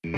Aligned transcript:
Hola, 0.00 0.12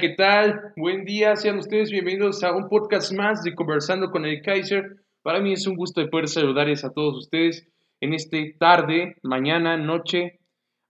¿qué 0.00 0.14
tal? 0.16 0.72
Buen 0.76 1.04
día, 1.04 1.36
sean 1.36 1.58
ustedes 1.58 1.90
bienvenidos 1.90 2.42
a 2.42 2.56
un 2.56 2.70
podcast 2.70 3.12
más 3.12 3.42
de 3.42 3.54
Conversando 3.54 4.10
con 4.10 4.24
el 4.24 4.40
Kaiser. 4.40 4.96
Para 5.20 5.40
mí 5.40 5.52
es 5.52 5.66
un 5.66 5.76
gusto 5.76 6.00
de 6.00 6.08
poder 6.08 6.28
saludarles 6.28 6.86
a 6.86 6.92
todos 6.94 7.18
ustedes 7.18 7.68
en 8.00 8.14
este 8.14 8.56
tarde, 8.58 9.16
mañana, 9.22 9.76
noche, 9.76 10.40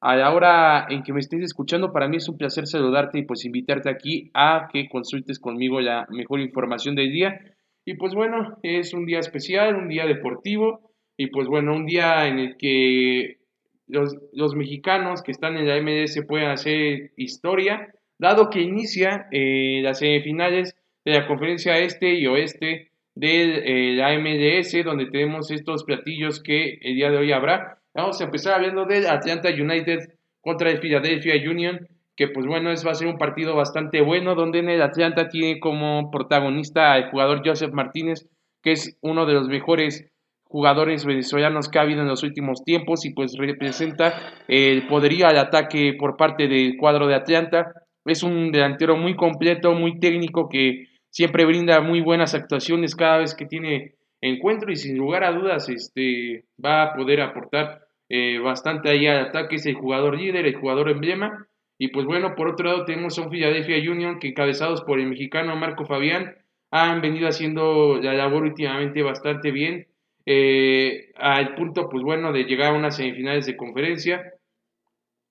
a 0.04 0.16
la 0.16 0.34
hora 0.34 0.86
en 0.90 1.02
que 1.02 1.14
me 1.14 1.20
estés 1.20 1.40
escuchando. 1.40 1.90
Para 1.90 2.08
mí 2.08 2.18
es 2.18 2.28
un 2.28 2.36
placer 2.36 2.66
saludarte 2.66 3.18
y 3.18 3.22
pues 3.22 3.46
invitarte 3.46 3.88
aquí 3.88 4.30
a 4.34 4.68
que 4.70 4.86
consultes 4.90 5.38
conmigo 5.38 5.80
la 5.80 6.06
mejor 6.10 6.40
información 6.40 6.94
del 6.94 7.10
día. 7.10 7.40
Y 7.86 7.94
pues 7.94 8.14
bueno, 8.14 8.58
es 8.62 8.92
un 8.92 9.06
día 9.06 9.18
especial, 9.18 9.76
un 9.76 9.88
día 9.88 10.04
deportivo 10.04 10.92
y 11.16 11.28
pues 11.28 11.48
bueno, 11.48 11.74
un 11.74 11.86
día 11.86 12.28
en 12.28 12.38
el 12.38 12.56
que 12.58 13.38
los, 13.86 14.14
los 14.34 14.54
mexicanos 14.54 15.22
que 15.22 15.32
están 15.32 15.56
en 15.56 15.68
la 15.68 15.80
MLS 15.80 16.22
pueden 16.28 16.50
hacer 16.50 17.12
historia 17.16 17.88
dado 18.18 18.50
que 18.50 18.60
inicia 18.60 19.26
eh, 19.32 19.80
las 19.82 20.00
semifinales 20.00 20.76
de 21.06 21.12
la 21.12 21.26
conferencia 21.26 21.78
este 21.78 22.12
y 22.12 22.26
oeste 22.26 22.90
de 23.14 23.90
eh, 23.90 23.92
la 23.94 24.18
MLS, 24.18 24.84
donde 24.84 25.06
tenemos 25.06 25.50
estos 25.50 25.84
platillos 25.84 26.42
que 26.42 26.78
el 26.82 26.94
día 26.94 27.10
de 27.10 27.16
hoy 27.16 27.32
habrá. 27.32 27.78
Vamos 27.94 28.20
a 28.20 28.24
empezar 28.24 28.54
hablando 28.54 28.86
del 28.86 29.06
Atlanta 29.06 29.50
United 29.50 30.00
contra 30.40 30.68
el 30.68 30.80
Philadelphia 30.80 31.34
Union, 31.48 31.86
que 32.16 32.26
pues 32.26 32.44
bueno, 32.44 32.72
es, 32.72 32.84
va 32.84 32.90
a 32.90 32.96
ser 32.96 33.06
un 33.06 33.18
partido 33.18 33.54
bastante 33.54 34.00
bueno, 34.00 34.34
donde 34.34 34.58
en 34.58 34.68
el 34.68 34.82
Atlanta 34.82 35.28
tiene 35.28 35.60
como 35.60 36.10
protagonista 36.10 36.92
al 36.92 37.10
jugador 37.10 37.42
Joseph 37.44 37.72
Martínez, 37.72 38.28
que 38.62 38.72
es 38.72 38.98
uno 39.00 39.26
de 39.26 39.34
los 39.34 39.46
mejores 39.46 40.10
jugadores 40.42 41.04
venezolanos 41.04 41.68
que 41.68 41.78
ha 41.78 41.82
habido 41.82 42.02
en 42.02 42.08
los 42.08 42.24
últimos 42.24 42.64
tiempos 42.64 43.04
y 43.04 43.10
pues 43.14 43.36
representa 43.38 44.14
el 44.48 44.88
poderío 44.88 45.28
al 45.28 45.38
ataque 45.38 45.94
por 45.96 46.16
parte 46.16 46.48
del 46.48 46.76
cuadro 46.76 47.06
de 47.06 47.14
Atlanta. 47.14 47.72
Es 48.04 48.24
un 48.24 48.50
delantero 48.50 48.96
muy 48.96 49.14
completo, 49.14 49.72
muy 49.72 50.00
técnico, 50.00 50.48
que 50.48 50.88
siempre 51.10 51.44
brinda 51.44 51.80
muy 51.80 52.00
buenas 52.00 52.34
actuaciones 52.34 52.96
cada 52.96 53.18
vez 53.18 53.36
que 53.36 53.46
tiene 53.46 53.94
encuentro 54.20 54.72
y 54.72 54.76
sin 54.76 54.98
lugar 54.98 55.22
a 55.22 55.32
dudas 55.32 55.68
este, 55.68 56.44
va 56.62 56.82
a 56.82 56.94
poder 56.94 57.20
aportar 57.20 57.83
eh, 58.08 58.38
bastante 58.38 58.90
ahí 58.90 59.06
al 59.06 59.26
ataque. 59.26 59.56
Es 59.56 59.66
el 59.66 59.74
jugador 59.74 60.16
líder, 60.18 60.46
el 60.46 60.56
jugador 60.56 60.90
emblema. 60.90 61.46
Y 61.78 61.88
pues 61.88 62.06
bueno, 62.06 62.34
por 62.34 62.48
otro 62.48 62.66
lado 62.66 62.84
tenemos 62.84 63.18
a 63.18 63.22
un 63.22 63.30
Philadelphia 63.30 63.90
Union 63.90 64.18
que 64.18 64.28
encabezados 64.28 64.82
por 64.82 65.00
el 65.00 65.08
mexicano 65.08 65.56
Marco 65.56 65.84
Fabián 65.84 66.36
han 66.70 67.00
venido 67.00 67.28
haciendo 67.28 68.00
la 68.02 68.14
labor 68.14 68.44
últimamente 68.44 69.02
bastante 69.02 69.50
bien. 69.50 69.86
Eh, 70.26 71.12
al 71.16 71.54
punto, 71.54 71.88
pues 71.88 72.02
bueno, 72.02 72.32
de 72.32 72.44
llegar 72.44 72.74
a 72.74 72.76
unas 72.76 72.96
semifinales 72.96 73.46
de 73.46 73.56
conferencia. 73.56 74.32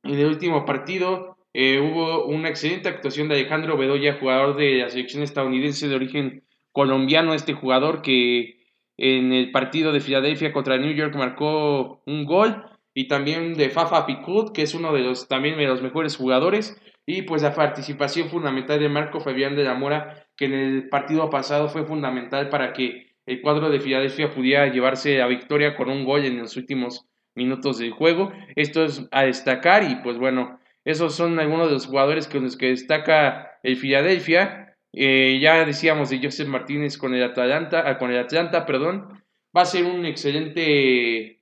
En 0.04 0.20
el 0.20 0.26
último 0.26 0.66
partido 0.66 1.38
eh, 1.54 1.80
hubo 1.80 2.26
una 2.26 2.50
excelente 2.50 2.90
actuación 2.90 3.28
de 3.28 3.36
Alejandro 3.36 3.78
Bedoya, 3.78 4.18
jugador 4.20 4.56
de 4.56 4.80
la 4.80 4.90
selección 4.90 5.24
estadounidense 5.24 5.88
de 5.88 5.96
origen 5.96 6.44
colombiano, 6.72 7.34
este 7.34 7.54
jugador 7.54 8.02
que 8.02 8.63
en 8.98 9.34
el 9.34 9.52
partido 9.52 9.92
de 9.92 10.00
Filadelfia 10.00 10.54
contra 10.54 10.78
New 10.78 10.94
York 10.94 11.16
marcó 11.16 12.02
un 12.06 12.26
gol 12.26 12.66
y 12.94 13.08
también 13.08 13.56
de 13.56 13.70
Fafa 13.70 14.06
Picut, 14.06 14.54
que 14.54 14.62
es 14.62 14.74
uno 14.76 14.94
de 14.94 15.02
los 15.02 15.28
también 15.28 15.58
de 15.58 15.66
los 15.66 15.82
mejores 15.82 16.16
jugadores 16.16 16.80
y 17.06 17.24
pues 17.24 17.42
la 17.42 17.54
participación 17.54 18.30
fundamental 18.30 18.80
de 18.80 18.90
Marco 18.90 19.20
Fabián 19.20 19.56
de 19.56 19.64
la 19.64 19.74
Mora, 19.74 20.28
que 20.38 20.46
en 20.46 20.54
el 20.54 20.90
partido 20.90 21.30
pasado 21.30 21.68
fue 21.70 21.86
fundamental 21.86 22.50
para 22.50 22.74
que 22.74 23.14
el 23.26 23.42
cuadro 23.42 23.70
de 23.70 23.80
Filadelfia 23.80 24.30
pudiera 24.30 24.68
llevarse 24.68 25.22
a 25.22 25.28
victoria 25.28 25.76
con 25.76 25.90
un 25.90 26.06
gol 26.06 26.26
en 26.26 26.40
los 26.40 26.56
últimos 26.58 27.06
minutos 27.36 27.80
del 27.80 27.92
juego. 27.92 28.32
Esto 28.56 28.84
es 28.84 29.08
a 29.12 29.24
destacar 29.24 29.84
y 29.84 29.96
pues 29.96 30.18
bueno, 30.18 30.60
esos 30.86 31.16
son 31.16 31.40
algunos 31.40 31.68
de 31.68 31.74
los 31.74 31.88
jugadores 31.88 32.28
con 32.28 32.44
los 32.44 32.58
que 32.58 32.68
destaca 32.68 33.60
el 33.64 33.78
Philadelphia. 33.78 34.73
Eh, 34.94 35.40
ya 35.42 35.66
decíamos 35.66 36.12
de 36.12 36.20
Joseph 36.24 36.48
Martínez 36.48 36.98
con 36.98 37.16
el 37.16 37.24
Atlanta, 37.24 37.84
ah, 37.86 37.98
con 37.98 38.12
el 38.12 38.20
Atlanta, 38.20 38.66
perdón. 38.66 39.24
Va 39.56 39.64
a 39.64 39.66
ser 39.66 39.86
un 39.86 40.06
excelente, 40.06 41.42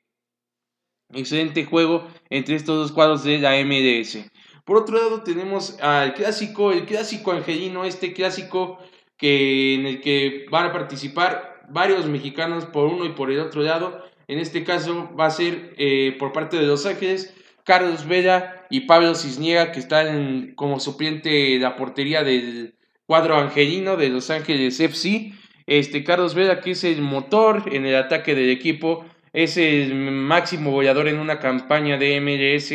excelente 1.13 1.65
juego 1.65 2.07
entre 2.29 2.55
estos 2.55 2.77
dos 2.77 2.91
cuadros 2.91 3.23
de 3.23 3.39
la 3.39 3.57
MLS. 3.63 4.29
Por 4.65 4.77
otro 4.77 4.97
lado 4.97 5.23
tenemos 5.23 5.79
al 5.81 6.13
clásico, 6.13 6.71
el 6.71 6.85
clásico 6.85 7.31
angelino, 7.31 7.83
este 7.83 8.13
clásico 8.13 8.79
que, 9.17 9.75
en 9.75 9.85
el 9.85 10.01
que 10.01 10.45
van 10.49 10.67
a 10.67 10.73
participar 10.73 11.67
varios 11.69 12.05
mexicanos 12.07 12.65
por 12.65 12.87
uno 12.87 13.05
y 13.05 13.09
por 13.09 13.31
el 13.31 13.39
otro 13.39 13.61
lado. 13.61 14.03
En 14.27 14.39
este 14.39 14.63
caso 14.63 15.13
va 15.19 15.25
a 15.25 15.31
ser 15.31 15.73
eh, 15.77 16.15
por 16.17 16.31
parte 16.31 16.57
de 16.57 16.63
Los 16.67 16.85
Ángeles, 16.85 17.35
Carlos 17.65 18.07
Vela 18.07 18.65
y 18.69 18.81
Pablo 18.81 19.13
Cisniega, 19.15 19.71
que 19.71 19.79
están 19.79 20.53
como 20.55 20.79
suplente 20.79 21.59
la 21.59 21.75
portería 21.75 22.23
del 22.23 22.75
cuadro 23.11 23.35
angelino 23.35 23.97
de 23.97 24.07
Los 24.07 24.29
Ángeles 24.29 24.79
FC. 24.79 25.33
Este, 25.67 26.01
Carlos 26.05 26.33
Vela, 26.33 26.61
que 26.61 26.71
es 26.71 26.85
el 26.85 27.01
motor 27.01 27.63
en 27.73 27.85
el 27.85 27.97
ataque 27.97 28.35
del 28.35 28.49
equipo, 28.49 29.05
es 29.33 29.57
el 29.57 29.93
máximo 29.95 30.71
goleador 30.71 31.09
en 31.09 31.19
una 31.19 31.37
campaña 31.37 31.97
de 31.97 32.21
MLS 32.21 32.73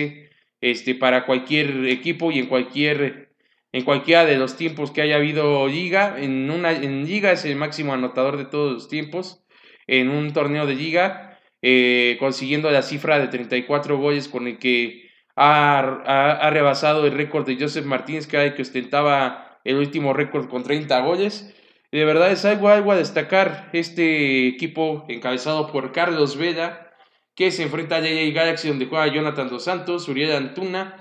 este, 0.61 0.95
para 0.95 1.25
cualquier 1.25 1.87
equipo 1.87 2.31
y 2.33 2.39
en 2.39 2.49
cualquier 2.49 3.31
en 3.73 3.85
cualquiera 3.85 4.27
de 4.27 4.37
los 4.37 4.59
tiempos 4.59 4.91
que 4.91 5.01
haya 5.01 5.17
habido 5.17 5.69
liga. 5.69 6.17
En, 6.19 6.51
una, 6.51 6.73
en 6.73 7.07
liga 7.07 7.33
es 7.33 7.47
el 7.47 7.57
máximo 7.57 7.95
anotador 7.95 8.37
de 8.37 8.45
todos 8.45 8.75
los 8.75 8.89
tiempos. 8.91 9.43
En 9.87 10.11
un 10.11 10.35
torneo 10.35 10.67
de 10.67 10.75
liga, 10.75 11.41
eh, 11.63 12.19
consiguiendo 12.21 12.71
la 12.71 12.83
cifra 12.83 13.19
de 13.19 13.29
34 13.29 13.97
goles 13.97 14.29
con 14.29 14.49
el 14.49 14.59
que 14.59 15.09
ha, 15.35 16.51
rebasado 16.53 17.07
el 17.07 17.13
récord 17.13 17.47
de 17.47 17.57
Joseph 17.59 17.87
Martínez, 17.87 18.27
que, 18.27 18.53
que 18.53 18.61
ostentaba 18.61 19.46
el 19.67 19.77
último 19.77 20.13
récord 20.13 20.49
con 20.49 20.63
30 20.63 21.01
goles. 21.01 21.55
De 21.93 22.05
verdad 22.05 22.31
es 22.31 22.45
algo, 22.45 22.69
algo 22.69 22.93
a 22.93 22.97
destacar 22.97 23.71
este 23.73 24.49
equipo 24.49 25.05
encabezado 25.09 25.71
por 25.71 25.93
Carlos 25.93 26.37
Vela, 26.37 26.93
que 27.35 27.51
se 27.51 27.63
enfrenta 27.63 27.97
a 27.97 28.01
JJ 28.01 28.33
Galaxy, 28.33 28.69
donde 28.69 28.87
juega 28.87 29.07
Jonathan 29.07 29.49
Dos 29.49 29.65
Santos, 29.65 30.09
Uriel 30.09 30.33
Antuna, 30.33 30.97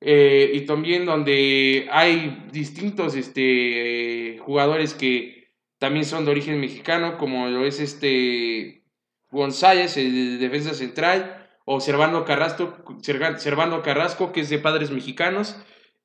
eh, 0.00 0.50
y 0.54 0.60
también 0.62 1.06
donde 1.06 1.88
hay 1.90 2.46
distintos 2.52 3.14
este, 3.14 4.38
jugadores 4.40 4.94
que 4.94 5.52
también 5.78 6.04
son 6.04 6.24
de 6.24 6.32
origen 6.32 6.60
mexicano, 6.60 7.18
como 7.18 7.48
lo 7.48 7.64
es 7.64 7.80
este 7.80 8.84
González, 9.30 9.96
el 9.96 10.38
defensa 10.38 10.74
central, 10.74 11.48
o 11.64 11.80
Servando 11.80 12.24
Carrasco, 12.24 12.76
Servando 13.02 13.82
Carrasco, 13.82 14.32
que 14.32 14.40
es 14.40 14.48
de 14.48 14.58
padres 14.58 14.90
mexicanos, 14.90 15.56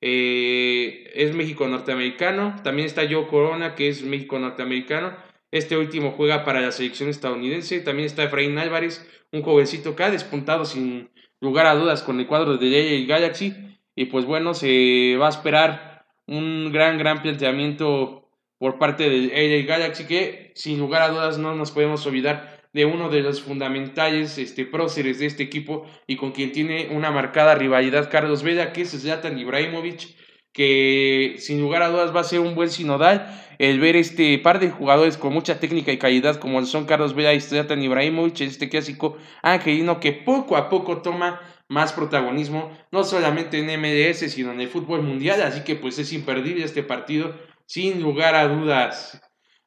eh, 0.06 1.09
es 1.16 1.34
México-norteamericano. 1.34 2.58
También 2.62 2.86
está 2.86 3.03
Joe 3.09 3.25
Corona, 3.28 3.74
que 3.74 3.88
es 3.88 4.03
México-norteamericano. 4.03 5.16
Este 5.50 5.78
último 5.78 6.12
juega 6.12 6.44
para 6.44 6.59
la 6.59 6.74
selección 6.74 7.08
estadounidense. 7.08 7.80
También 7.80 8.08
está 8.08 8.24
Efraín 8.24 8.58
Álvarez, 8.58 9.09
un 9.31 9.44
jovencito 9.44 9.96
que 9.96 10.03
ha 10.03 10.12
despuntado 10.12 10.66
sin 10.66 11.09
lugar 11.40 11.68
a 11.68 11.75
dudas 11.75 12.03
con 12.03 12.19
el 12.19 12.28
cuadro 12.28 12.58
de 12.58 12.68
LA 12.69 13.08
Galaxy. 13.08 13.56
Y 13.96 14.06
pues 14.06 14.25
bueno, 14.25 14.53
se 14.53 15.16
va 15.16 15.28
a 15.28 15.30
esperar 15.30 16.06
un 16.28 16.74
gran, 16.74 16.97
gran 16.97 17.22
planteamiento 17.22 18.30
por 18.58 18.78
parte 18.80 19.09
de 19.09 19.28
LA 19.28 19.66
Galaxy 19.66 20.06
que 20.06 20.52
sin 20.56 20.80
lugar 20.80 21.03
a 21.03 21.09
dudas 21.09 21.38
no 21.38 21.56
nos 21.56 21.72
podemos 21.72 22.06
olvidar 22.06 22.53
de 22.74 22.86
uno 22.86 23.10
de 23.10 23.22
los 23.22 23.42
fundamentales 23.42 24.38
este, 24.38 24.66
próceres 24.66 25.20
de 25.20 25.28
este 25.28 25.44
equipo 25.44 25.86
y 26.08 26.16
con 26.18 26.32
quien 26.32 26.52
tiene 26.52 26.90
una 26.92 27.12
marcada 27.12 27.56
rivalidad 27.56 28.10
Carlos 28.12 28.44
Vela, 28.44 28.74
que 28.74 28.82
es 28.82 28.92
Zlatan 28.92 29.38
Ibrahimovic, 29.38 30.16
que 30.52 31.36
sin 31.38 31.62
lugar 31.62 31.84
a 31.84 31.90
dudas 31.90 32.16
va 32.16 32.22
a 32.22 32.26
ser 32.26 32.40
un 32.40 32.56
buen 32.56 32.70
sinodal 32.70 33.40
el 33.60 33.80
ver 33.80 33.96
este 33.96 34.38
par 34.40 34.60
de 34.60 34.72
jugadores 34.72 35.18
con 35.18 35.34
mucha 35.34 35.60
técnica 35.60 35.92
y 35.92 35.98
calidad 35.98 36.38
como 36.38 36.66
son 36.66 36.86
Carlos 36.86 37.14
Vela 37.14 37.34
y 37.34 37.42
Zlatan 37.42 37.81
Ibrahimovic, 37.81 38.42
este 38.42 38.70
clásico 38.70 39.18
angelino 39.42 40.00
que 40.00 40.12
poco 40.12 40.58
a 40.58 40.69
poco 40.69 41.02
toma 41.02 41.40
más 41.69 41.94
protagonismo, 41.94 42.72
no 42.92 43.04
solamente 43.04 43.60
en 43.60 43.80
MLS, 43.80 44.31
sino 44.31 44.52
en 44.52 44.62
el 44.62 44.68
fútbol 44.68 45.02
mundial, 45.02 45.42
así 45.42 45.64
que 45.64 45.76
pues 45.76 45.98
es 45.98 46.14
imperdible 46.14 46.64
este 46.66 46.84
partido, 46.84 47.36
sin 47.66 48.02
lugar 48.02 48.36
a 48.36 48.48
dudas. 48.48 49.22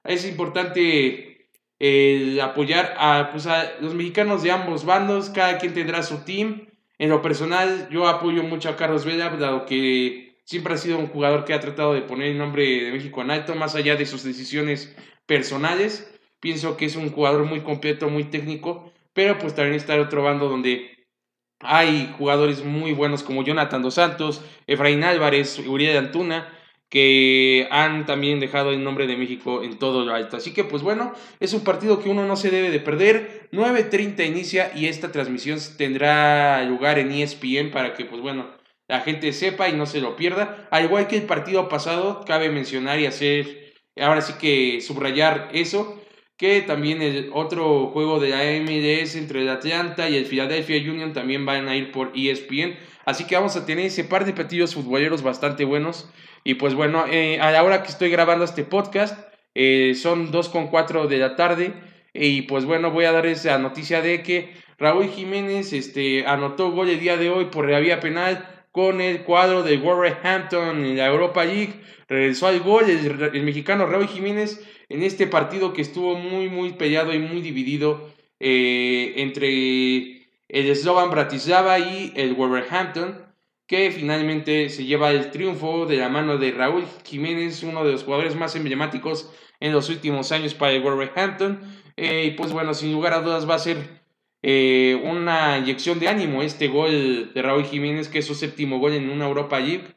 Es 0.05 0.27
importante 0.27 1.36
el 1.79 2.41
apoyar 2.41 2.95
a, 2.99 3.31
pues, 3.33 3.47
a 3.47 3.73
los 3.81 3.95
mexicanos 3.95 4.43
de 4.43 4.51
ambos 4.51 4.85
bandos, 4.85 5.31
cada 5.31 5.59
quien 5.59 5.75
tendrá 5.75 6.03
su 6.03 6.25
team. 6.25 6.69
En 6.99 7.11
lo 7.11 7.21
personal, 7.21 7.89
yo 7.91 8.09
apoyo 8.09 8.43
mucho 8.43 8.69
a 8.69 8.77
Carlos 8.77 9.05
Vela, 9.05 9.29
dado 9.31 9.67
que 9.67 10.39
siempre 10.45 10.75
ha 10.75 10.79
sido 10.79 10.99
un 10.99 11.09
jugador 11.09 11.45
que 11.45 11.53
ha 11.53 11.61
tratado 11.61 11.93
de 11.93 12.03
poner 12.03 12.29
el 12.29 12.39
nombre 12.39 12.65
de 12.65 12.93
México 12.93 13.21
en 13.21 13.31
alto, 13.31 13.55
más 13.55 13.75
allá 13.75 13.97
de 13.97 14.07
sus 14.07 14.23
decisiones 14.23 14.97
personales. 15.27 16.11
Pienso 16.41 16.77
que 16.77 16.87
es 16.87 16.97
un 16.97 17.11
jugador 17.11 17.45
muy 17.45 17.61
completo, 17.61 18.09
muy 18.09 18.25
técnico, 18.25 18.93
pero 19.13 19.39
pues 19.39 19.55
también 19.55 19.75
está 19.75 19.95
el 19.95 20.03
otro 20.03 20.23
bando 20.23 20.49
donde 20.49 20.97
hay 21.61 22.15
jugadores 22.17 22.65
muy 22.65 22.93
buenos 22.93 23.23
como 23.23 23.43
Jonathan 23.43 23.83
Dos 23.83 23.95
Santos, 23.95 24.45
Efraín 24.67 25.05
Álvarez, 25.05 25.59
Uriel 25.59 25.97
Antuna, 25.97 26.56
que 26.89 27.67
han 27.71 28.07
también 28.07 28.41
dejado 28.41 28.71
el 28.71 28.85
nombre 28.85 29.07
de 29.07 29.17
México 29.17 29.63
en 29.63 29.79
todo 29.79 30.05
lo 30.05 30.15
alto. 30.15 30.37
Así 30.37 30.53
que 30.53 30.65
pues 30.65 30.83
bueno, 30.83 31.13
es 31.41 31.53
un 31.53 31.65
partido 31.65 32.01
que 32.01 32.09
uno 32.09 32.27
no 32.27 32.37
se 32.37 32.51
debe 32.51 32.71
de 32.71 32.81
perder. 32.81 33.49
9.30 33.53 34.27
inicia 34.27 34.73
y 34.75 34.87
esta 34.87 35.11
transmisión 35.13 35.59
tendrá 35.77 36.63
lugar 36.65 36.99
en 36.99 37.13
ESPN 37.13 37.71
para 37.73 37.95
que 37.95 38.05
pues 38.05 38.21
bueno, 38.21 38.47
la 38.89 39.01
gente 39.01 39.33
sepa 39.33 39.69
y 39.69 39.73
no 39.73 39.87
se 39.87 40.01
lo 40.01 40.17
pierda. 40.17 40.69
Al 40.71 40.85
igual 40.85 41.09
que 41.09 41.17
el 41.17 41.25
partido 41.25 41.69
pasado, 41.69 42.25
cabe 42.25 42.51
mencionar 42.51 43.01
y 43.01 43.07
hacer, 43.07 43.75
ahora 44.01 44.21
sí 44.21 44.35
que 44.41 44.81
subrayar 44.81 45.49
eso, 45.53 46.01
que 46.37 46.61
también 46.61 47.03
el 47.03 47.31
otro 47.33 47.89
juego 47.89 48.21
de 48.21 48.29
la 48.29 48.45
MLS 48.63 49.17
entre 49.17 49.43
el 49.43 49.49
Atlanta 49.49 50.09
y 50.09 50.17
el 50.17 50.27
Philadelphia 50.27 50.79
Union 50.79 51.13
también 51.13 51.45
van 51.47 51.69
a 51.69 51.77
ir 51.77 51.91
por 51.91 52.13
ESPN. 52.15 52.77
Así 53.07 53.25
que 53.25 53.37
vamos 53.37 53.55
a 53.57 53.65
tener 53.65 53.87
ese 53.87 54.03
par 54.03 54.25
de 54.25 54.33
partidos 54.33 54.75
futboleros 54.75 55.23
bastante 55.23 55.65
buenos. 55.65 56.11
Y 56.43 56.55
pues 56.55 56.75
bueno, 56.75 57.05
eh, 57.09 57.39
a 57.41 57.53
la 57.53 57.63
hora 57.63 57.85
que 57.85 57.89
estoy 57.89 58.11
grabando 58.11 58.45
este 58.45 58.65
podcast, 58.65 59.17
eh, 59.55 59.95
son 59.95 60.33
2.4 60.33 61.07
de 61.07 61.19
la 61.19 61.37
tarde. 61.37 61.73
Y 62.13 62.43
pues 62.43 62.65
bueno, 62.65 62.91
voy 62.91 63.05
a 63.05 63.13
dar 63.13 63.27
esa 63.27 63.59
noticia 63.59 64.03
de 64.03 64.25
que 64.25 64.55
Raúl 64.77 65.09
Jiménez 65.09 65.73
este, 65.73 66.27
anotó 66.27 66.73
gol 66.73 66.89
el 66.89 66.99
día 66.99 67.17
de 67.17 67.31
hoy 67.31 67.45
por 67.47 67.71
la 67.71 67.79
vía 67.79 68.01
penal 68.01 68.45
con 68.73 69.01
el 69.01 69.23
cuadro 69.23 69.63
de 69.63 69.77
Wolverhampton 69.77 70.85
en 70.85 70.97
la 70.97 71.07
Europa 71.07 71.45
League. 71.45 71.75
Regresó 72.09 72.49
al 72.49 72.59
gol 72.59 72.91
el, 72.91 73.43
mexicano 73.45 73.87
Raúl 73.87 74.09
Jiménez 74.09 74.61
en 74.89 75.05
este 75.05 75.29
partido 75.29 75.73
que 75.73 75.83
estuvo 75.83 76.17
muy, 76.17 76.49
muy 76.49 76.73
peleado 76.73 77.15
y 77.15 77.21
muy 77.21 77.41
dividido 77.41 78.11
eh, 78.41 79.15
entre 79.17 80.16
el 80.49 80.75
Slovan 80.77 81.11
Bratislava 81.11 81.79
y 81.79 82.13
el 82.17 82.35
Wolverhampton, 82.35 83.27
que 83.67 83.91
finalmente 83.91 84.69
se 84.69 84.85
lleva 84.85 85.11
el 85.11 85.31
triunfo 85.31 85.87
de 85.87 85.97
la 85.97 86.09
mano 86.09 86.39
de 86.39 86.53
Raúl 86.53 86.85
Jiménez, 87.05 87.63
uno 87.63 87.85
de 87.85 87.93
los 87.93 88.05
jugadores 88.05 88.37
más 88.37 88.55
emblemáticos 88.55 89.33
en 89.61 89.73
los 89.73 89.89
últimos 89.89 90.31
años 90.33 90.55
para 90.55 90.73
el 90.73 90.83
Wolverhampton. 90.83 91.61
Eh, 91.97 92.27
y 92.27 92.31
pues 92.33 92.53
bueno, 92.53 92.75
sin 92.75 92.93
lugar 92.93 93.15
a 93.15 93.23
dudas 93.23 93.49
va 93.49 93.55
a 93.55 93.59
ser 93.59 93.79
eh, 94.43 95.01
una 95.03 95.59
inyección 95.59 95.99
de 95.99 96.09
ánimo 96.09 96.43
este 96.43 96.69
gol 96.69 97.33
de 97.35 97.43
Raúl 97.43 97.65
Jiménez, 97.65 98.09
que 98.09 98.19
es 98.21 98.27
su 98.27 98.35
séptimo 98.35 98.79
gol 98.79 98.93
en 98.93 99.11
una 99.11 99.27
Europa 99.27 99.59
League, 99.59 99.97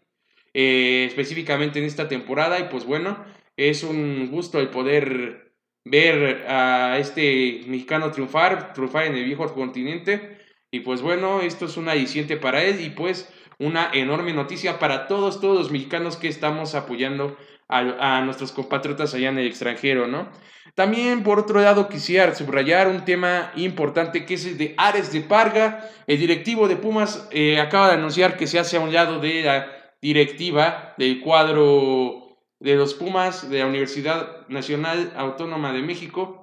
eh, 0.53 1.05
específicamente 1.07 1.77
en 1.79 1.85
esta 1.85 2.07
temporada. 2.07 2.59
Y 2.59 2.63
pues 2.69 2.85
bueno, 2.85 3.23
es 3.55 3.83
un 3.83 4.29
gusto 4.31 4.59
el 4.59 4.69
poder 4.69 5.53
ver 5.85 6.45
a 6.47 6.97
este 6.99 7.61
mexicano 7.67 8.11
triunfar, 8.11 8.73
triunfar 8.73 9.05
en 9.05 9.15
el 9.15 9.25
viejo 9.25 9.53
continente. 9.53 10.38
Y 10.71 10.81
pues 10.81 11.01
bueno, 11.01 11.41
esto 11.41 11.65
es 11.65 11.77
un 11.77 11.89
aliciente 11.89 12.37
para 12.37 12.63
él 12.63 12.81
y 12.81 12.91
pues 12.91 13.31
una 13.57 13.89
enorme 13.93 14.33
noticia 14.33 14.79
para 14.79 15.07
todos, 15.07 15.41
todos 15.41 15.57
los 15.57 15.71
mexicanos 15.71 16.15
que 16.15 16.27
estamos 16.27 16.75
apoyando 16.75 17.37
a, 17.67 18.21
nuestros 18.21 18.51
compatriotas 18.51 19.13
allá 19.13 19.29
en 19.29 19.37
el 19.37 19.47
extranjero, 19.47 20.07
¿no? 20.07 20.29
También, 20.73 21.23
por 21.23 21.39
otro 21.39 21.61
lado, 21.61 21.89
quisiera 21.89 22.33
subrayar 22.33 22.87
un 22.87 23.05
tema 23.05 23.51
importante 23.55 24.25
que 24.25 24.35
es 24.35 24.45
el 24.45 24.57
de 24.57 24.75
Ares 24.77 25.11
de 25.11 25.21
Parga. 25.21 25.87
El 26.07 26.19
directivo 26.19 26.67
de 26.67 26.77
Pumas 26.77 27.27
eh, 27.31 27.59
acaba 27.59 27.89
de 27.89 27.95
anunciar 27.95 28.37
que 28.37 28.47
se 28.47 28.59
hace 28.59 28.77
a 28.77 28.79
un 28.79 28.93
lado 28.93 29.19
de 29.19 29.43
la 29.43 29.67
directiva 30.01 30.95
del 30.97 31.19
cuadro 31.21 32.37
de 32.59 32.75
los 32.75 32.93
Pumas 32.93 33.49
de 33.49 33.59
la 33.59 33.67
Universidad 33.67 34.47
Nacional 34.47 35.11
Autónoma 35.15 35.73
de 35.73 35.81
México. 35.81 36.38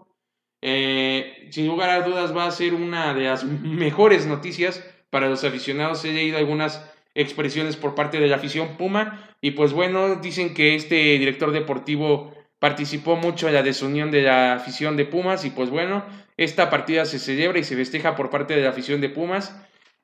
Eh, 0.69 1.47
sin 1.51 1.69
lugar 1.69 1.91
a 1.91 2.03
dudas 2.03 2.37
va 2.37 2.45
a 2.45 2.51
ser 2.51 2.75
una 2.75 3.15
de 3.15 3.27
las 3.27 3.45
mejores 3.45 4.27
noticias 4.27 4.85
para 5.11 5.29
los 5.29 5.45
aficionados. 5.45 6.05
He 6.05 6.13
leído 6.13 6.39
algunas 6.39 6.85
expresiones 7.15 7.77
por 7.77 7.95
parte 7.95 8.19
de 8.19 8.27
la 8.27 8.35
afición 8.35 8.77
Puma. 8.77 9.31
Y 9.41 9.53
pues 9.53 9.73
bueno, 9.73 10.17
dicen 10.17 10.55
que 10.55 10.75
este 10.75 10.97
director 11.19 11.53
deportivo 11.53 12.35
participó 12.59 13.15
mucho 13.15 13.47
en 13.47 13.55
la 13.55 13.63
desunión 13.63 14.11
de 14.11 14.23
la 14.23 14.55
afición 14.55 14.97
de 14.97 15.05
Pumas. 15.05 15.45
Y 15.45 15.51
pues 15.51 15.71
bueno, 15.71 16.05
esta 16.37 16.69
partida 16.69 17.05
se 17.05 17.21
celebra 17.21 17.61
y 17.61 17.65
se 17.65 17.77
festeja 17.77 18.17
por 18.17 18.29
parte 18.31 18.57
de 18.57 18.63
la 18.63 18.71
afición 18.71 19.01
de 19.01 19.09
Pumas. 19.09 19.57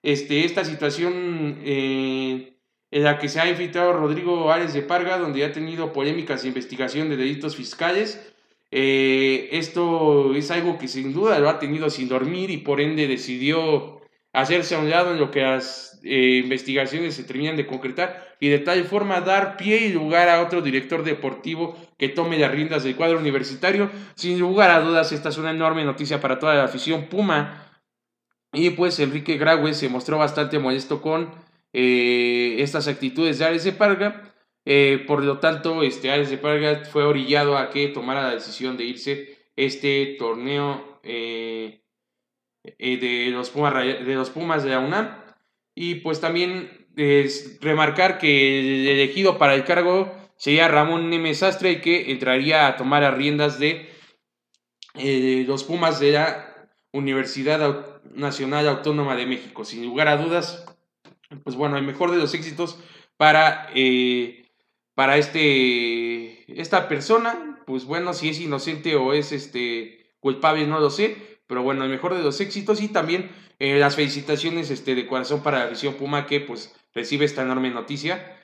Este, 0.05 0.45
esta 0.45 0.65
situación 0.65 1.59
eh, 1.65 2.53
en 2.93 3.03
la 3.03 3.19
que 3.19 3.29
se 3.29 3.41
ha 3.41 3.51
infiltrado 3.51 3.95
Rodrigo 3.95 4.53
Ares 4.53 4.75
de 4.75 4.83
Parga, 4.83 5.19
donde 5.19 5.45
ha 5.45 5.51
tenido 5.51 5.93
polémicas 5.93 6.45
e 6.45 6.49
investigación 6.49 7.09
de 7.09 7.17
delitos 7.17 7.57
fiscales. 7.57 8.33
Eh, 8.75 9.51
esto 9.53 10.35
es 10.35 10.51
algo 10.51 10.79
que 10.79 10.89
sin 10.89 11.13
duda 11.13 11.39
lo 11.39 11.51
ha 11.51 11.59
tenido 11.59 11.91
sin 11.91 12.09
dormir 12.09 12.51
y 12.51 12.57
por 12.57 12.81
ende 12.81 13.07
decidió 13.07 14.01
hacerse 14.33 14.75
a 14.75 14.79
un 14.79 14.89
lado 14.89 15.13
en 15.13 15.21
lo 15.21 15.31
que 15.31 15.43
las 15.43 16.01
eh, 16.05 16.41
investigaciones 16.43 17.15
se 17.15 17.25
terminan 17.25 17.57
de 17.57 17.67
concretar 17.67 18.35
y 18.41 18.49
de 18.49 18.59
tal 18.59 18.83
forma 18.85 19.21
dar 19.21 19.59
pie 19.59 19.87
y 19.87 19.93
lugar 19.93 20.31
a 20.31 20.41
otro 20.41 20.63
director 20.63 21.05
deportivo 21.05 21.77
que 21.99 22.09
tome 22.09 22.39
las 22.39 22.51
riendas 22.51 22.83
del 22.83 22.97
cuadro 22.97 23.19
universitario. 23.19 23.91
Sin 24.15 24.41
lugar 24.41 24.71
a 24.71 24.81
dudas, 24.81 25.13
esta 25.13 25.29
es 25.29 25.37
una 25.37 25.51
enorme 25.51 25.85
noticia 25.85 26.21
para 26.21 26.39
toda 26.39 26.55
la 26.55 26.65
afición 26.65 27.09
Puma. 27.09 27.69
Y 28.55 28.71
pues 28.71 28.99
Enrique 29.01 29.37
Graue 29.37 29.75
se 29.75 29.91
mostró 29.91 30.19
bastante 30.19 30.59
molesto 30.59 31.03
con 31.03 31.31
eh, 31.75 32.57
estas 32.59 32.89
actitudes 32.89 33.39
de 33.39 33.45
Ares 33.45 33.65
de 33.65 33.73
Parga. 33.73 34.32
Eh, 34.65 35.05
por 35.07 35.25
lo 35.25 35.39
tanto, 35.39 35.83
este 35.83 36.11
Ares 36.11 36.31
de 36.31 36.39
Parga 36.39 36.85
fue 36.85 37.05
orillado 37.05 37.59
a 37.59 37.71
que 37.71 37.89
tomara 37.89 38.23
la 38.23 38.35
decisión 38.35 38.77
de 38.77 38.85
irse 38.85 39.39
este 39.57 40.17
torneo 40.19 41.01
eh, 41.03 41.83
de, 42.63 43.31
los 43.31 43.51
Pumas, 43.51 43.75
de 43.75 44.15
los 44.15 44.31
Pumas 44.31 44.63
de 44.65 44.71
la 44.71 44.79
UNAM. 44.79 45.23
Y 45.75 45.97
pues 45.97 46.21
también 46.21 46.89
es 46.97 47.59
remarcar 47.61 48.19
que 48.19 48.61
el 48.61 48.89
elegido 48.89 49.39
para 49.39 49.55
el 49.55 49.65
cargo 49.65 50.15
sería 50.37 50.69
Ramón 50.69 51.11
Nemes 51.11 51.39
Sastre, 51.39 51.81
que 51.81 52.11
entraría 52.11 52.67
a 52.67 52.77
tomar 52.77 53.03
las 53.03 53.15
riendas 53.15 53.59
de 53.59 53.89
eh, 54.95 55.45
los 55.47 55.65
Pumas 55.65 56.01
de 56.01 56.13
la 56.13 56.69
Universidad 56.93 58.01
Nacional 58.13 58.69
Autónoma 58.69 59.17
de 59.17 59.27
México. 59.27 59.65
Sin 59.65 59.85
lugar 59.85 60.09
a 60.09 60.17
dudas, 60.17 60.67
pues 61.45 61.57
bueno, 61.57 61.77
el 61.77 61.85
mejor 61.85 62.11
de 62.11 62.19
los 62.19 62.35
éxitos 62.35 62.79
para, 63.17 63.69
eh, 63.75 64.42
para 64.95 65.17
este, 65.17 66.61
esta 66.61 66.89
persona. 66.89 67.63
Pues 67.67 67.85
bueno, 67.85 68.13
si 68.13 68.29
es 68.29 68.41
inocente 68.41 68.97
o 68.97 69.13
es 69.13 69.33
este, 69.33 70.15
culpable, 70.21 70.67
no 70.67 70.81
lo 70.81 70.91
sé 70.91 71.33
pero 71.53 71.63
bueno, 71.63 71.85
el 71.85 71.91
mejor 71.91 72.15
de 72.15 72.23
los 72.23 72.41
éxitos 72.41 72.81
y 72.81 72.89
también 72.89 73.31
eh, 73.59 73.79
las 73.79 73.97
felicitaciones 73.97 74.71
este, 74.71 74.95
de 74.95 75.07
corazón 75.07 75.43
para 75.43 75.59
la 75.59 75.65
afición 75.67 75.93
Puma 75.97 76.25
que 76.25 76.41
pues 76.41 76.75
recibe 76.95 77.27
esta 77.27 77.43
enorme 77.43 77.69
noticia. 77.69 78.39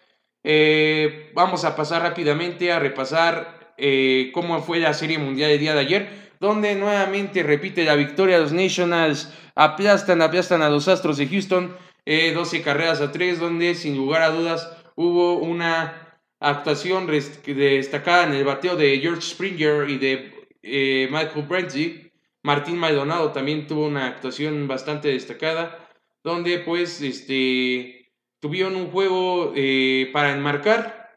Eh, 0.44 1.32
vamos 1.34 1.64
a 1.64 1.74
pasar 1.74 2.02
rápidamente 2.02 2.70
a 2.70 2.78
repasar 2.78 3.72
eh, 3.78 4.30
cómo 4.34 4.60
fue 4.60 4.78
la 4.78 4.92
Serie 4.92 5.16
Mundial 5.16 5.52
el 5.52 5.58
día 5.58 5.72
de 5.72 5.80
ayer, 5.80 6.32
donde 6.38 6.74
nuevamente 6.74 7.42
repite 7.42 7.82
la 7.82 7.94
victoria, 7.94 8.40
los 8.40 8.52
Nationals 8.52 9.32
aplastan, 9.54 10.20
aplastan 10.20 10.60
a 10.60 10.68
los 10.68 10.86
Astros 10.86 11.16
de 11.16 11.28
Houston, 11.28 11.74
12 12.04 12.60
carreras 12.60 13.00
a 13.00 13.10
3, 13.10 13.38
donde 13.38 13.74
sin 13.74 13.96
lugar 13.96 14.20
a 14.20 14.28
dudas 14.28 14.70
hubo 14.96 15.38
una 15.38 16.07
actuación 16.40 17.06
destacada 17.06 18.24
en 18.24 18.34
el 18.34 18.44
bateo 18.44 18.76
de 18.76 18.98
George 18.98 19.22
Springer 19.22 19.88
y 19.88 19.98
de 19.98 21.08
Michael 21.10 21.46
Brentsy 21.48 22.08
Martín 22.42 22.78
Maldonado 22.78 23.32
también 23.32 23.66
tuvo 23.66 23.86
una 23.86 24.06
actuación 24.06 24.68
bastante 24.68 25.08
destacada, 25.08 25.86
donde 26.22 26.60
pues 26.60 27.02
este, 27.02 28.12
tuvieron 28.40 28.76
un 28.76 28.90
juego 28.90 29.52
eh, 29.56 30.08
para 30.12 30.32
enmarcar 30.32 31.10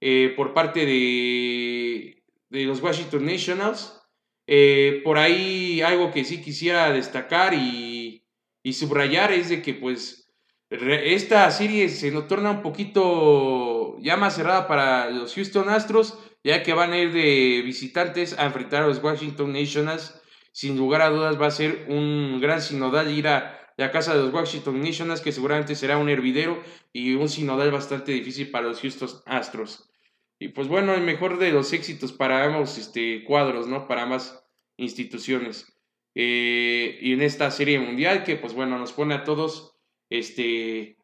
eh, 0.00 0.34
por 0.36 0.52
parte 0.52 0.84
de, 0.84 2.22
de, 2.50 2.64
los 2.64 2.82
Washington 2.82 3.24
Nationals. 3.24 4.00
Eh, 4.46 5.00
por 5.04 5.16
ahí 5.16 5.80
algo 5.80 6.10
que 6.10 6.24
sí 6.24 6.42
quisiera 6.42 6.92
destacar 6.92 7.54
y, 7.54 8.26
y, 8.62 8.72
subrayar 8.74 9.32
es 9.32 9.48
de 9.48 9.62
que 9.62 9.72
pues 9.72 10.28
esta 10.68 11.50
serie 11.50 11.88
se 11.88 12.10
nos 12.10 12.28
torna 12.28 12.50
un 12.50 12.60
poquito 12.60 13.73
ya 14.04 14.16
más 14.16 14.36
cerrada 14.36 14.68
para 14.68 15.10
los 15.10 15.34
Houston 15.34 15.68
Astros, 15.68 16.18
ya 16.44 16.62
que 16.62 16.74
van 16.74 16.92
a 16.92 16.98
ir 16.98 17.12
de 17.12 17.62
visitantes 17.64 18.38
a 18.38 18.44
enfrentar 18.44 18.82
a 18.82 18.86
los 18.86 19.02
Washington 19.02 19.52
Nationals 19.52 20.20
sin 20.54 20.76
lugar 20.76 21.02
a 21.02 21.10
dudas 21.10 21.40
va 21.40 21.48
a 21.48 21.50
ser 21.50 21.86
un 21.88 22.40
gran 22.40 22.62
sinodal 22.62 23.10
ir 23.10 23.26
a 23.26 23.72
la 23.76 23.90
casa 23.90 24.14
de 24.14 24.22
los 24.22 24.32
Washington 24.32 24.80
Nationals, 24.80 25.20
que 25.20 25.32
seguramente 25.32 25.74
será 25.74 25.98
un 25.98 26.08
hervidero 26.08 26.62
y 26.92 27.14
un 27.14 27.28
sinodal 27.28 27.72
bastante 27.72 28.12
difícil 28.12 28.52
para 28.52 28.68
los 28.68 28.80
Houston 28.80 29.08
Astros. 29.26 29.90
Y 30.38 30.48
pues 30.48 30.68
bueno, 30.68 30.94
el 30.94 31.00
mejor 31.00 31.38
de 31.38 31.50
los 31.50 31.72
éxitos 31.72 32.12
para 32.12 32.44
ambos 32.44 32.78
este, 32.78 33.24
cuadros, 33.24 33.66
¿no? 33.66 33.88
Para 33.88 34.02
ambas 34.02 34.46
instituciones. 34.76 35.76
Eh, 36.14 36.98
y 37.00 37.14
en 37.14 37.22
esta 37.22 37.50
serie 37.50 37.80
mundial 37.80 38.22
que 38.22 38.36
pues 38.36 38.54
bueno, 38.54 38.78
nos 38.78 38.92
pone 38.92 39.14
a 39.14 39.24
todos 39.24 39.74
este, 40.08 40.98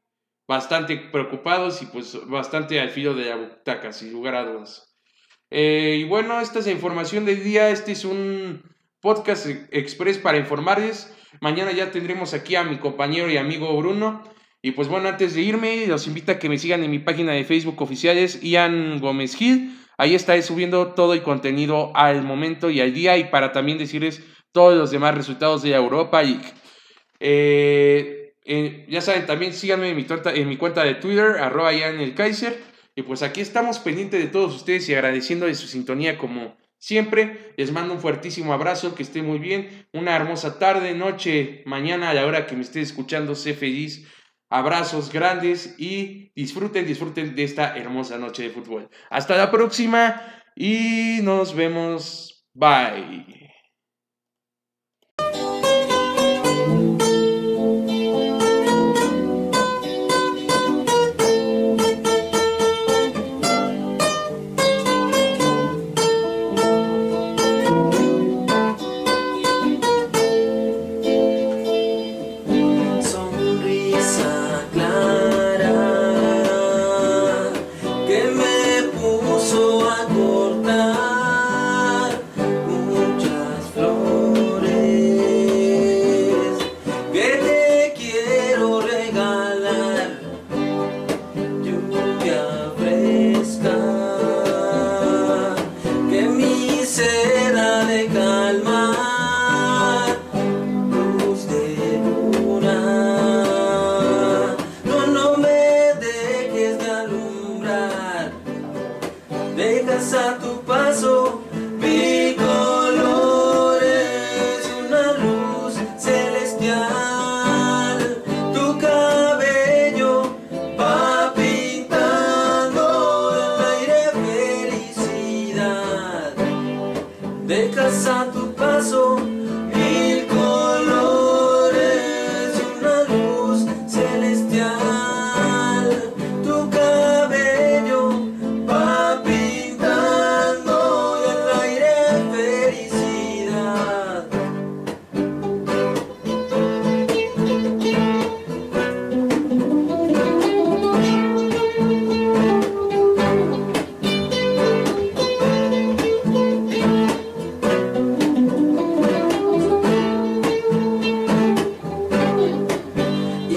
bastante 0.51 0.97
preocupados 0.97 1.81
y 1.81 1.87
pues 1.87 2.19
bastante 2.27 2.81
al 2.81 2.91
filo 2.91 3.15
de 3.15 3.27
la 3.27 3.37
butaca, 3.37 3.93
sin 3.93 4.13
lugar 4.13 4.35
a 4.35 4.45
dudas. 4.45 4.97
Eh, 5.49 5.99
y 6.01 6.05
bueno, 6.05 6.41
esta 6.41 6.59
es 6.59 6.67
la 6.67 6.73
información 6.73 7.25
del 7.25 7.45
día. 7.45 7.71
Este 7.71 7.93
es 7.93 8.05
un 8.05 8.61
Podcast 9.01 9.47
Express 9.71 10.19
para 10.19 10.39
informarles. 10.39 11.17
Mañana 11.41 11.71
ya 11.71 11.93
tendremos 11.93 12.35
aquí 12.35 12.57
a 12.57 12.65
mi 12.65 12.79
compañero 12.79 13.31
y 13.31 13.37
amigo 13.37 13.77
Bruno. 13.77 14.25
Y 14.61 14.73
pues 14.73 14.89
bueno, 14.89 15.09
antes 15.09 15.37
de 15.37 15.43
irme, 15.43 15.87
los 15.87 16.09
invito 16.09 16.33
a 16.33 16.41
que 16.41 16.49
me 16.49 16.59
sigan 16.59 16.83
en 16.83 16.91
mi 16.91 16.99
página 16.99 17.31
de 17.31 17.45
Facebook 17.45 17.81
oficial, 17.81 18.19
es 18.19 18.43
Ian 18.43 18.99
Gómez 18.99 19.37
Gil. 19.37 19.79
Ahí 19.99 20.17
estaré 20.17 20.43
subiendo 20.43 20.95
todo 20.95 21.15
el 21.15 21.23
contenido 21.23 21.93
al 21.95 22.25
momento 22.25 22.71
y 22.71 22.81
al 22.81 22.93
día 22.93 23.17
y 23.19 23.25
para 23.31 23.53
también 23.53 23.79
decirles 23.79 24.21
todos 24.51 24.77
los 24.77 24.91
demás 24.91 25.15
resultados 25.15 25.63
de 25.63 25.75
Europa 25.75 26.21
League. 26.25 26.53
Eh, 27.21 28.20
eh, 28.53 28.85
ya 28.89 29.01
saben, 29.01 29.27
también 29.27 29.53
síganme 29.53 29.91
en 29.91 29.97
mi, 29.97 30.05
en 30.35 30.57
cuenta 30.57 30.83
de 30.83 30.95
Twitter, 30.95 31.37
arroba 31.39 31.73
Ian 31.73 32.01
el 32.01 32.17
Kaiser. 32.17 32.61
Y 32.97 33.03
pues 33.03 33.23
aquí 33.23 33.41
estamos 33.41 33.79
pendientes 33.79 34.21
de 34.21 34.27
todos 34.27 34.57
ustedes 34.57 34.89
y 34.89 34.95
agradeciendo 34.95 35.47
de 35.47 35.55
su 35.55 35.69
sintonía 35.69 36.19
como 36.19 36.57
siempre. 36.77 37.55
Les 37.57 37.71
mando 37.71 37.95
un 37.95 38.01
fuertísimo 38.01 38.53
abrazo, 38.53 38.97
que 38.97 39.05
esté 39.05 39.23
muy 39.23 39.39
bien. 39.39 39.87
Una 39.93 40.17
hermosa 40.17 40.59
tarde, 40.59 40.95
noche, 40.95 41.63
mañana 41.65 42.11
a 42.11 42.15
la 42.15 42.27
hora 42.27 42.49
que 42.49 42.57
me 42.57 42.63
esté 42.63 42.81
escuchando. 42.81 43.37
Sé 43.37 43.55
feliz. 43.55 44.09
Abrazos 44.49 45.13
grandes 45.13 45.77
y 45.79 46.33
disfruten, 46.35 46.85
disfruten 46.85 47.37
de 47.37 47.45
esta 47.45 47.77
hermosa 47.77 48.19
noche 48.19 48.43
de 48.43 48.51
fútbol. 48.51 48.91
Hasta 49.11 49.37
la 49.37 49.49
próxima 49.53 50.21
y 50.57 51.21
nos 51.23 51.55
vemos. 51.55 52.49
Bye. 52.53 53.50